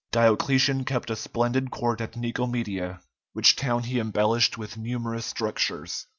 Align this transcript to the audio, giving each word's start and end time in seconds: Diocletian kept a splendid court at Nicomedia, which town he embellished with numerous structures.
Diocletian 0.11 0.83
kept 0.83 1.11
a 1.11 1.15
splendid 1.15 1.69
court 1.69 2.01
at 2.01 2.15
Nicomedia, 2.15 3.01
which 3.33 3.55
town 3.55 3.83
he 3.83 3.99
embellished 3.99 4.57
with 4.57 4.75
numerous 4.75 5.27
structures. 5.27 6.07